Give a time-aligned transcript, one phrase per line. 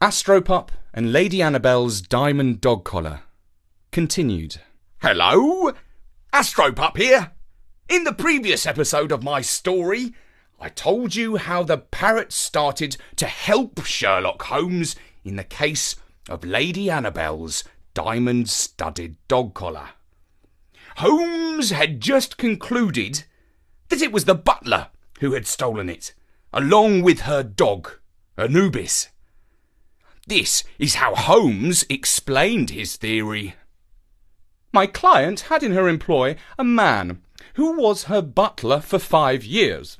[0.00, 3.20] Astropup and Lady Annabelle's diamond dog collar.
[3.92, 4.58] Continued.
[5.02, 5.72] Hello,
[6.32, 7.32] Astropup here.
[7.86, 10.14] In the previous episode of my story,
[10.58, 15.96] I told you how the parrot started to help Sherlock Holmes in the case
[16.30, 17.62] of Lady Annabelle's
[17.92, 19.90] diamond studded dog collar.
[20.96, 23.24] Holmes had just concluded
[23.90, 24.88] that it was the butler
[25.18, 26.14] who had stolen it,
[26.54, 27.98] along with her dog,
[28.38, 29.10] Anubis.
[30.30, 33.56] This is how Holmes explained his theory.
[34.72, 37.20] My client had in her employ a man
[37.54, 39.98] who was her butler for five years.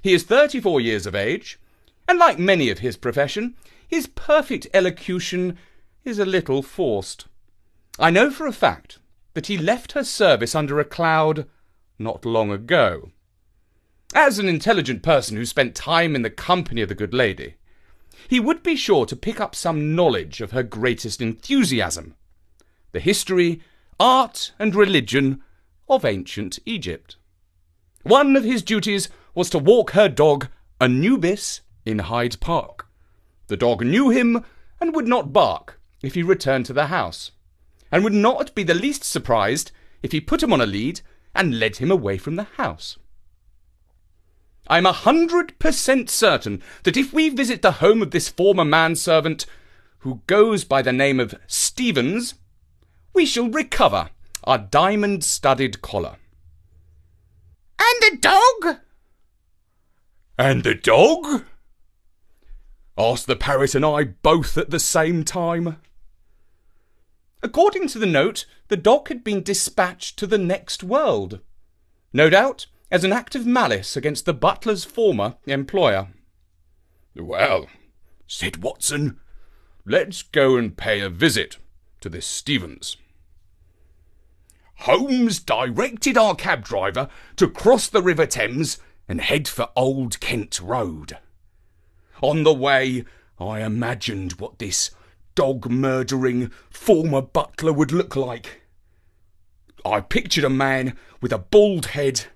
[0.00, 1.60] He is 34 years of age,
[2.08, 5.58] and like many of his profession, his perfect elocution
[6.02, 7.26] is a little forced.
[7.98, 9.00] I know for a fact
[9.34, 11.46] that he left her service under a cloud
[11.98, 13.10] not long ago.
[14.14, 17.56] As an intelligent person who spent time in the company of the good lady,
[18.26, 22.14] he would be sure to pick up some knowledge of her greatest enthusiasm
[22.92, 23.60] the history,
[24.00, 25.42] art, and religion
[25.88, 27.16] of ancient Egypt.
[28.02, 30.48] One of his duties was to walk her dog,
[30.80, 32.86] Anubis, in Hyde Park.
[33.48, 34.44] The dog knew him
[34.80, 37.32] and would not bark if he returned to the house,
[37.90, 39.70] and would not be the least surprised
[40.02, 41.00] if he put him on a lead
[41.34, 42.96] and led him away from the house.
[44.68, 49.46] I'm a hundred percent certain that if we visit the home of this former manservant,
[50.00, 52.34] who goes by the name of Stevens,
[53.14, 54.10] we shall recover
[54.44, 56.16] our diamond studded collar.
[57.80, 58.76] And the dog?
[60.38, 61.44] And the dog?
[62.96, 65.78] asked the parrot and I both at the same time.
[67.42, 71.40] According to the note, the dog had been dispatched to the next world.
[72.12, 76.08] No doubt, as an act of malice against the butler's former employer.
[77.14, 77.66] Well,
[78.26, 79.18] said Watson,
[79.84, 81.58] let's go and pay a visit
[82.00, 82.96] to this Stevens.
[84.82, 88.78] Holmes directed our cab driver to cross the River Thames
[89.08, 91.18] and head for Old Kent Road.
[92.22, 93.04] On the way,
[93.40, 94.90] I imagined what this
[95.34, 98.62] dog murdering former butler would look like.
[99.84, 102.26] I pictured a man with a bald head,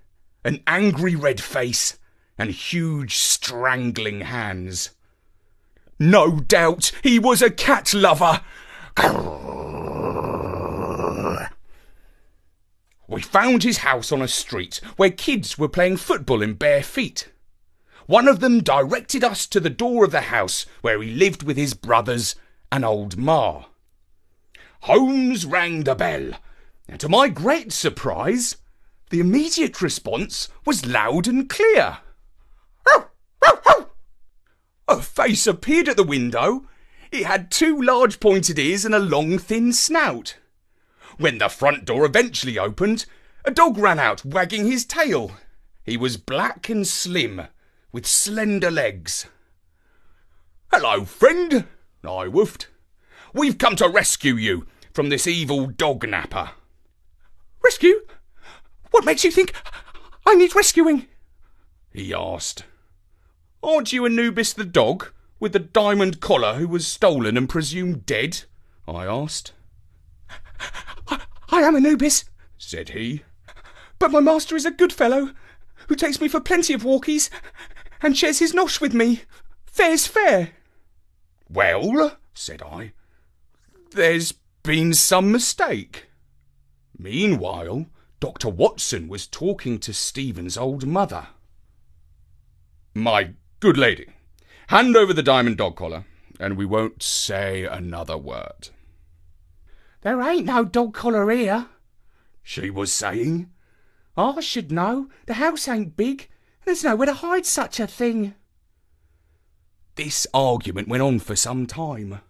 [0.43, 1.97] an angry red face,
[2.37, 4.91] and huge strangling hands.
[5.99, 8.41] No doubt he was a cat lover.
[13.07, 17.29] We found his house on a street where kids were playing football in bare feet.
[18.07, 21.55] One of them directed us to the door of the house where he lived with
[21.55, 22.35] his brothers
[22.71, 23.65] and old Ma.
[24.81, 26.31] Holmes rang the bell,
[26.89, 28.57] and to my great surprise,
[29.13, 31.99] the immediate response was loud and clear.
[34.87, 36.65] A face appeared at the window.
[37.11, 40.37] It had two large pointed ears and a long thin snout.
[41.17, 43.05] When the front door eventually opened,
[43.45, 45.33] a dog ran out wagging his tail.
[45.83, 47.43] He was black and slim,
[47.91, 49.27] with slender legs.
[50.71, 51.67] Hello, friend,
[52.03, 52.65] I woofed.
[53.31, 56.49] We've come to rescue you from this evil dog napper.
[57.63, 57.99] Rescue?
[58.93, 59.55] What makes you think
[60.23, 61.07] I need rescuing?
[61.91, 62.63] He asked.
[63.63, 65.07] Aren't you Anubis the dog,
[65.39, 68.43] with the diamond collar who was stolen and presumed dead?
[68.87, 69.53] I asked.
[71.07, 72.25] I, I am Anubis,
[72.59, 73.23] said he.
[73.97, 75.31] But my master is a good fellow,
[75.87, 77.31] who takes me for plenty of walkies,
[77.99, 79.23] and shares his nosh with me.
[79.65, 80.51] Fair's fair.
[81.49, 82.93] Well, said I,
[83.89, 86.09] there's been some mistake.
[86.95, 87.87] Meanwhile,
[88.23, 88.47] Dr.
[88.47, 91.27] Watson was talking to Stevens' old mother.
[92.95, 94.07] My good lady,
[94.67, 96.05] hand over the diamond dog collar,
[96.39, 98.69] and we won't say another word.
[100.03, 101.67] There ain't no dog collar here,
[102.41, 103.51] she was saying.
[104.15, 105.09] I should know.
[105.25, 106.29] The house ain't big,
[106.61, 108.35] and there's nowhere to hide such a thing.
[109.95, 112.21] This argument went on for some time.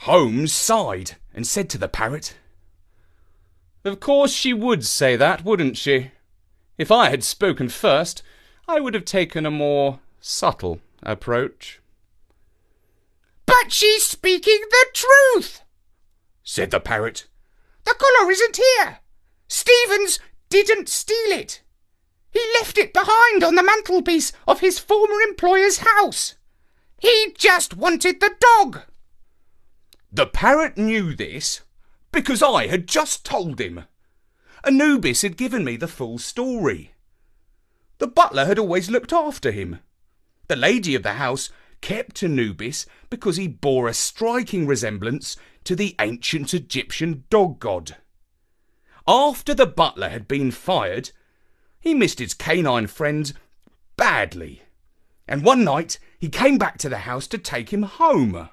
[0.00, 2.36] Holmes sighed and said to the parrot,
[3.84, 6.12] Of course she would say that, wouldn't she?
[6.78, 8.22] If I had spoken first,
[8.66, 11.80] I would have taken a more subtle approach.
[13.44, 15.60] But she's speaking the truth,
[16.42, 17.26] said the parrot.
[17.84, 18.98] The collar isn't here.
[19.48, 21.60] Stevens didn't steal it.
[22.30, 26.36] He left it behind on the mantelpiece of his former employer's house.
[26.98, 28.80] He just wanted the dog.
[30.10, 31.60] The parrot knew this
[32.14, 33.84] because I had just told him.
[34.64, 36.92] Anubis had given me the full story.
[37.98, 39.80] The butler had always looked after him.
[40.46, 41.50] The lady of the house
[41.80, 47.96] kept Anubis because he bore a striking resemblance to the ancient Egyptian dog god.
[49.06, 51.10] After the butler had been fired,
[51.80, 53.32] he missed his canine friend
[53.96, 54.62] badly,
[55.28, 58.48] and one night he came back to the house to take him home.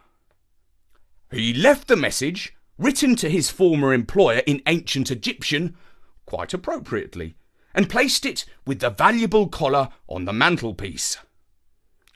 [1.32, 5.78] He left the message, written to his former employer in ancient Egyptian,
[6.26, 7.36] quite appropriately,
[7.76, 11.18] and placed it with the valuable collar on the mantelpiece.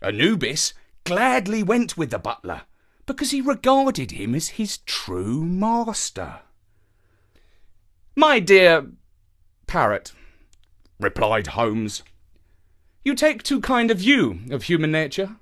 [0.02, 0.74] Anubis
[1.04, 2.64] gladly went with the butler
[3.06, 6.40] because he regarded him as his true master.
[8.16, 8.88] My dear
[9.68, 10.14] parrot,
[11.00, 12.02] replied Holmes,
[13.04, 15.36] you take too kind a view of human nature.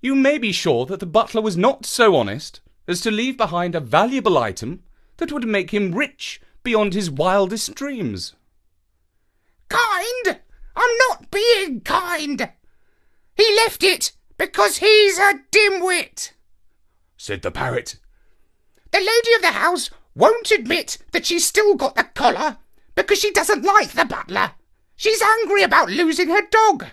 [0.00, 3.74] You may be sure that the butler was not so honest as to leave behind
[3.74, 4.82] a valuable item
[5.16, 8.34] that would make him rich beyond his wildest dreams.
[9.68, 10.40] Kind?
[10.76, 12.50] I'm not being kind.
[13.34, 16.32] He left it because he's a dimwit,
[17.16, 17.96] said the parrot.
[18.92, 22.58] The lady of the house won't admit that she's still got the collar
[22.94, 24.52] because she doesn't like the butler.
[24.94, 26.86] She's angry about losing her dog.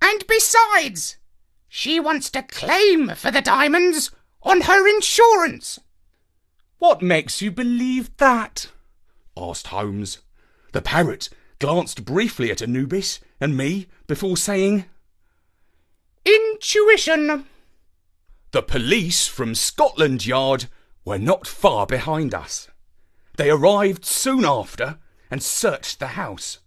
[0.00, 1.16] And besides,
[1.68, 4.10] she wants to claim for the diamonds
[4.46, 5.80] on her insurance.
[6.78, 8.68] What makes you believe that?
[9.36, 10.20] asked Holmes.
[10.72, 11.28] The parrot
[11.58, 14.84] glanced briefly at Anubis and me before saying,
[16.24, 17.46] Intuition.
[18.52, 20.66] The police from Scotland Yard
[21.04, 22.68] were not far behind us.
[23.36, 24.98] They arrived soon after
[25.30, 26.58] and searched the house.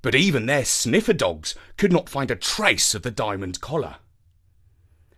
[0.00, 3.96] But even their sniffer dogs could not find a trace of the diamond collar.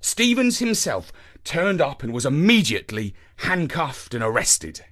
[0.01, 1.11] Stevens himself
[1.45, 4.85] turned up and was immediately handcuffed and arrested.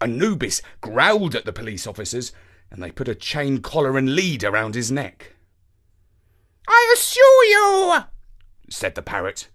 [0.00, 2.32] Anubis growled at the police officers
[2.70, 5.34] and they put a chain collar and lead around his neck.
[6.68, 8.04] I assure you,
[8.70, 9.48] said the parrot,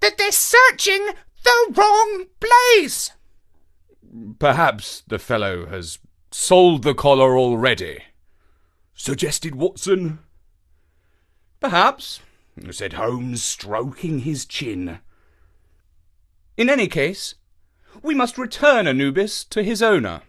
[0.00, 1.06] that they're searching
[1.44, 3.12] the wrong place.
[4.38, 5.98] Perhaps the fellow has
[6.30, 8.00] sold the collar already,
[8.94, 10.18] suggested Watson.
[11.60, 12.20] Perhaps,
[12.70, 14.98] said Holmes, stroking his chin.
[16.56, 17.34] In any case,
[18.02, 20.22] we must return Anubis to his owner.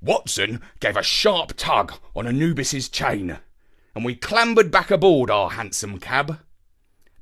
[0.00, 3.38] Watson gave a sharp tug on Anubis's chain,
[3.96, 6.38] and we clambered back aboard our hansom cab.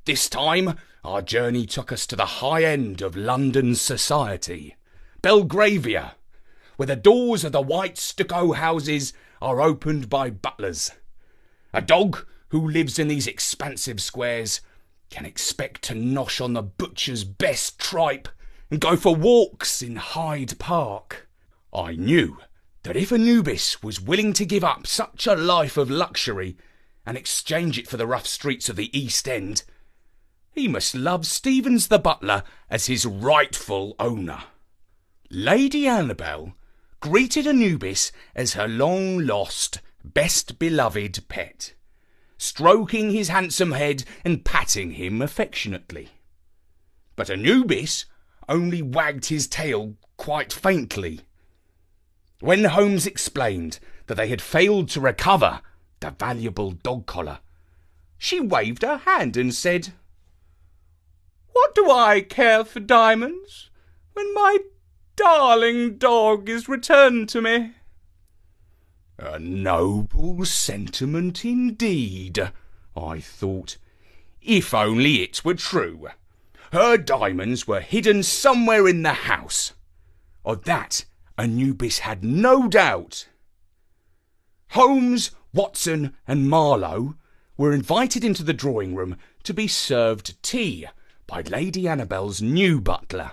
[0.05, 4.77] This time, our journey took us to the high end of London society,
[5.23, 6.17] Belgravia,
[6.77, 10.91] where the doors of the white stucco houses are opened by butlers.
[11.73, 14.61] A dog who lives in these expansive squares
[15.11, 18.29] can expect to nosh on the butcher's best tripe
[18.71, 21.29] and go for walks in Hyde Park.
[21.75, 22.39] I knew
[22.85, 26.57] that if Anubis was willing to give up such a life of luxury
[27.05, 29.65] and exchange it for the rough streets of the East End,
[30.53, 34.45] he must love Stevens the butler as his rightful owner.
[35.31, 36.55] Lady Annabelle
[37.01, 41.75] greeted Anubis as her long lost, best beloved pet,
[42.41, 46.09] stroking his handsome head and patting him affectionately.
[47.15, 48.07] But Anubis
[48.49, 51.21] only wagged his tail quite faintly
[52.41, 55.61] when Holmes explained that they had failed to recover
[56.01, 57.41] the valuable dog collar,
[58.17, 59.93] she waved her hand and said,
[61.53, 63.71] What do I care for diamonds
[64.15, 64.59] when my
[65.17, 67.75] darling dog is returned to me?
[69.23, 72.51] A noble sentiment indeed,
[72.97, 73.77] I thought,
[74.41, 76.09] if only it were true.
[76.73, 79.75] Her diamonds were hidden somewhere in the house.
[80.43, 81.05] Of that
[81.37, 83.29] Anubis had no doubt.
[84.71, 87.15] Holmes, Watson, and Marlowe
[87.59, 90.87] were invited into the drawing room to be served tea
[91.27, 93.33] by Lady Annabelle's new butler.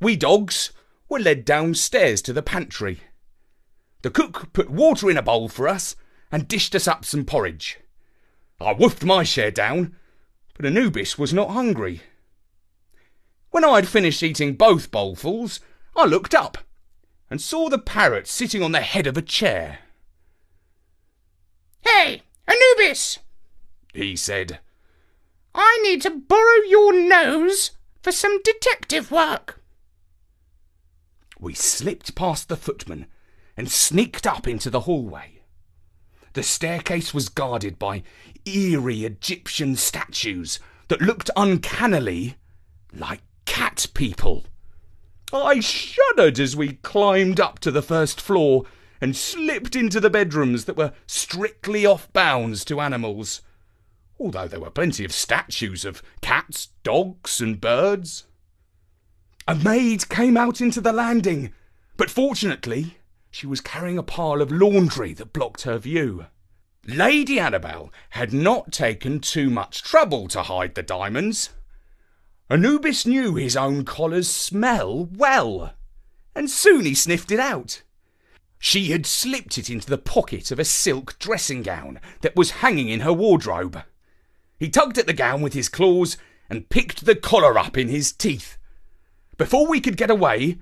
[0.00, 0.70] We dogs
[1.08, 3.00] were led downstairs to the pantry.
[4.02, 5.96] The cook put water in a bowl for us
[6.30, 7.78] and dished us up some porridge.
[8.60, 9.96] I woofed my share down,
[10.54, 12.02] but Anubis was not hungry.
[13.50, 15.60] When I had finished eating both bowlfuls,
[15.94, 16.58] I looked up
[17.30, 19.80] and saw the parrot sitting on the head of a chair.
[21.80, 23.18] Hey, Anubis,
[23.92, 24.60] he said.
[25.54, 29.60] I need to borrow your nose for some detective work.
[31.38, 33.06] We slipped past the footman
[33.56, 35.42] and sneaked up into the hallway.
[36.34, 38.02] The staircase was guarded by
[38.44, 42.36] eerie Egyptian statues that looked uncannily
[42.92, 44.44] like cat people.
[45.32, 48.64] I shuddered as we climbed up to the first floor
[49.00, 53.42] and slipped into the bedrooms that were strictly off bounds to animals.
[54.20, 58.24] although there were plenty of statues of cats, dogs, and birds.
[59.48, 61.52] A maid came out into the landing,
[61.96, 62.98] but fortunately,
[63.32, 66.26] she was carrying a pile of laundry that blocked her view.
[66.86, 71.48] Lady Annabelle had not taken too much trouble to hide the diamonds.
[72.50, 75.72] Anubis knew his own collar's smell well,
[76.34, 77.82] and soon he sniffed it out.
[78.58, 82.90] She had slipped it into the pocket of a silk dressing gown that was hanging
[82.90, 83.82] in her wardrobe.
[84.58, 86.18] He tugged at the gown with his claws
[86.50, 88.58] and picked the collar up in his teeth.
[89.38, 90.58] Before we could get away,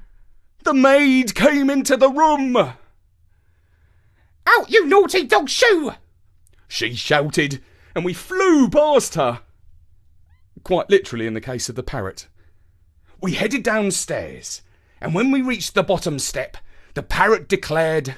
[0.65, 2.57] the maid came into the room.
[2.57, 2.77] Out,
[4.69, 5.93] you naughty dog shoe!
[6.69, 7.63] She shouted,
[7.95, 9.43] and we flew past her.
[10.63, 12.29] Quite literally in the case of the parrot.
[13.21, 14.63] We headed downstairs,
[15.01, 16.57] and when we reached the bottom step,
[16.95, 18.17] the parrot declared,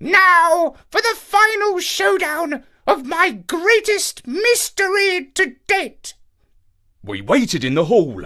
[0.00, 6.14] Now for the final showdown of my greatest mystery to date.
[7.02, 8.24] We waited in the hall.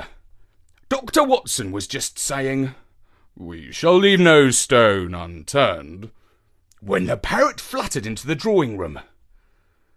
[0.88, 1.24] Dr.
[1.24, 2.74] Watson was just saying,
[3.36, 6.10] We shall leave no stone unturned
[6.80, 9.00] when the parrot fluttered into the drawing room.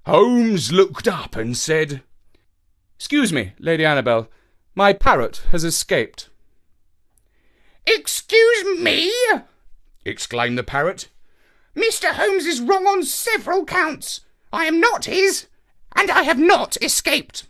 [0.08, 2.02] Holmes looked up and said,
[2.96, 4.30] Excuse me, Lady Annabelle,
[4.74, 6.30] my parrot has escaped.
[7.86, 9.12] Excuse me?
[10.04, 11.10] exclaimed the parrot.
[11.76, 12.14] Mr.
[12.14, 14.22] Holmes is wrong on several counts.
[14.52, 15.46] I am not his,
[15.96, 17.46] and I have not escaped.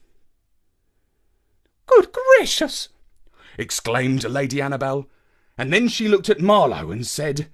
[1.85, 2.89] Good gracious!
[3.59, 5.09] Exclaimed Lady Annabelle,
[5.57, 7.49] and then she looked at Marlowe and said,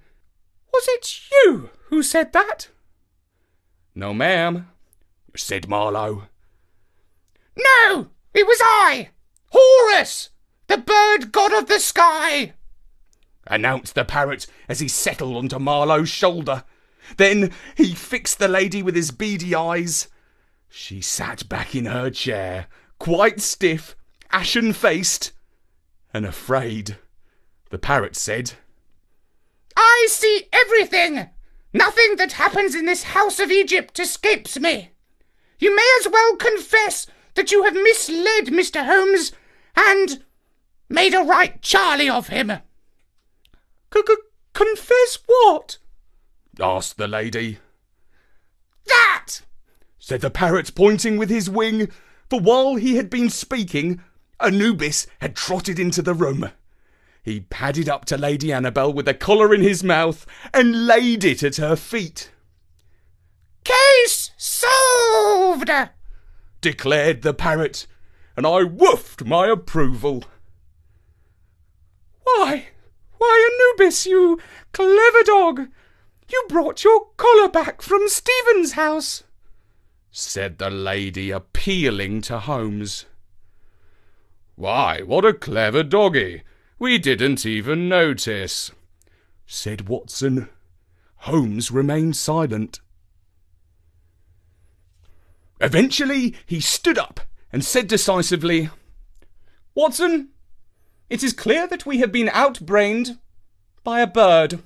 [0.72, 2.68] Was it you who said that?
[3.92, 4.68] No, ma'am,
[5.34, 6.28] said Marlowe.
[7.56, 9.08] No, it was I,
[9.50, 10.30] Horus,
[10.68, 12.52] the bird god of the sky,
[13.44, 16.62] announced the parrot as he settled onto Marlowe's shoulder.
[17.16, 20.06] Then he fixed the lady with his beady eyes.
[20.68, 22.68] She sat back in her chair,
[23.00, 23.96] quite stiff,
[24.30, 25.32] ashen faced,
[26.12, 26.98] and afraid.
[27.70, 28.52] The parrot said,
[29.76, 31.30] I see everything.
[31.72, 34.90] Nothing that happens in this house of Egypt escapes me.
[35.58, 38.84] You may as well confess that you have misled Mr.
[38.84, 39.32] Holmes
[39.76, 40.24] and
[40.88, 42.52] made a right Charlie of him.
[44.54, 45.78] Confess what?
[46.58, 47.58] asked the lady.
[48.86, 49.42] That!
[49.98, 51.90] said the parrot, pointing with his wing,
[52.30, 54.00] for while he had been speaking,
[54.40, 56.50] Anubis had trotted into the room.
[57.22, 61.42] He padded up to Lady Annabelle with a collar in his mouth and laid it
[61.42, 62.30] at her feet.
[63.64, 65.70] Case solved!
[66.60, 67.86] declared the parrot,
[68.36, 70.24] and I woofed my approval.
[72.22, 72.68] Why,
[73.18, 74.38] why, Anubis, you
[74.72, 75.68] clever dog!
[76.28, 79.24] You brought your collar back from Stevens' house,
[80.10, 83.06] said the lady, appealing to Holmes.
[84.56, 86.42] Why, what a clever doggy!
[86.78, 88.72] We didn't even notice,
[89.46, 90.48] said Watson.
[91.16, 92.80] Holmes remained silent.
[95.60, 97.20] Eventually, he stood up
[97.52, 98.70] and said decisively,
[99.74, 100.30] Watson,
[101.10, 103.18] it is clear that we have been outbrained
[103.84, 104.62] by a bird.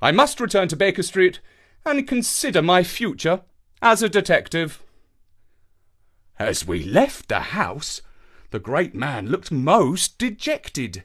[0.00, 1.40] I must return to Baker Street
[1.84, 3.42] and consider my future
[3.82, 4.82] as a detective.
[6.38, 8.00] As we left the house,
[8.54, 11.02] the great man looked most dejected.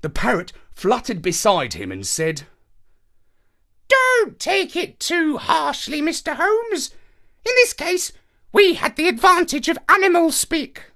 [0.00, 2.44] The parrot fluttered beside him and said,
[3.88, 6.36] Don't take it too harshly, Mr.
[6.36, 6.94] Holmes.
[7.44, 8.10] In this case,
[8.54, 10.92] we had the advantage of animal speak.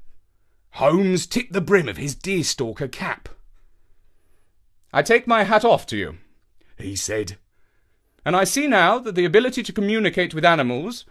[0.71, 3.29] Holmes tipped the brim of his deerstalker cap.
[4.95, 6.17] I take my hat off to you,
[6.79, 7.37] he said.
[8.25, 11.05] And I see now that the ability to communicate with animals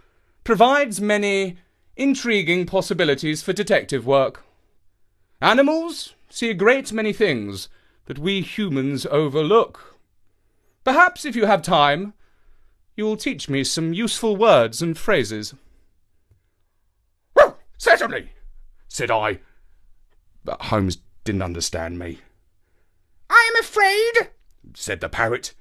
[0.44, 1.60] provides many
[2.00, 4.44] intriguing possibilities for detective work.
[5.42, 7.68] Animals see a great many things
[8.06, 10.00] that we humans overlook.
[10.86, 12.14] Perhaps if you have time,
[12.96, 15.54] you will teach me some useful words and phrases.
[17.36, 18.32] Well, certainly,
[18.88, 19.40] said I.
[20.46, 22.20] But Holmes didn't understand me.
[23.30, 24.30] I am afraid,
[24.74, 25.54] said the parrot,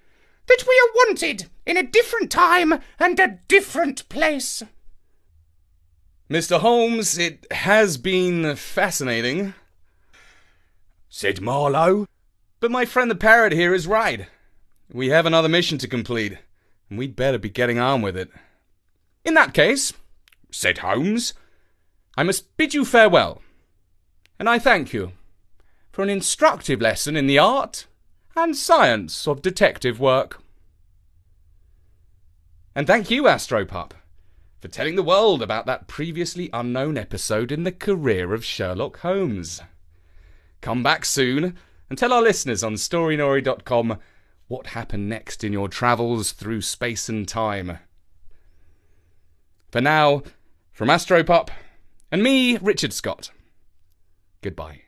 [0.47, 4.63] that we are wanted in a different time and a different place.
[6.31, 6.61] Mr.
[6.61, 9.55] Holmes, it has been fascinating,
[11.09, 12.07] said Marlowe.
[12.61, 14.27] But my friend the parrot here is right.
[14.93, 16.39] We have another mission to complete
[16.91, 18.31] and we'd better be getting on with it.
[19.25, 19.93] In that case,
[20.51, 21.35] said Holmes,
[22.17, 23.43] I must bid you farewell,
[24.39, 25.13] and I thank you
[25.93, 27.87] for an instructive lesson in the art
[28.35, 30.41] and science of detective work.
[32.75, 33.93] And thank you, Astropup,
[34.61, 39.61] for telling the world about that previously unknown episode in the career of Sherlock Holmes.
[40.61, 41.57] Come back soon
[41.89, 43.99] and tell our listeners on storynory.com
[44.49, 47.79] what happened next in your travels through space and time.
[49.71, 50.23] For now,
[50.73, 51.51] from Astropup
[52.11, 53.31] and me, Richard Scott,
[54.43, 54.88] goodbye.